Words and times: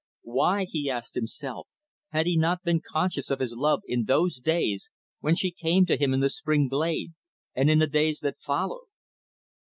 Why, 0.23 0.65
he 0.67 0.89
asked 0.89 1.13
himself, 1.13 1.67
had 2.09 2.25
he 2.25 2.35
not 2.35 2.63
been 2.63 2.81
conscious 2.83 3.29
of 3.29 3.39
his 3.39 3.53
love 3.53 3.83
in 3.85 4.05
those 4.05 4.39
days 4.39 4.89
when 5.19 5.35
she 5.35 5.51
came 5.51 5.85
to 5.85 5.95
him 5.95 6.11
in 6.11 6.21
the 6.21 6.27
spring 6.29 6.67
glade, 6.67 7.13
and 7.53 7.69
in 7.69 7.77
the 7.77 7.85
days 7.85 8.19
that 8.21 8.39
followed? 8.39 8.87